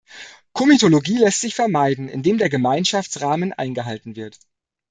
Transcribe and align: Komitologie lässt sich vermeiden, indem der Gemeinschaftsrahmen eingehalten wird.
Komitologie 0.53 1.19
lässt 1.19 1.41
sich 1.41 1.53
vermeiden, 1.53 2.09
indem 2.09 2.39
der 2.39 2.49
Gemeinschaftsrahmen 2.49 3.53
eingehalten 3.53 4.15
wird. 4.15 4.39